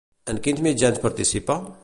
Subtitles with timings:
[0.33, 1.61] En quins mitjans participa?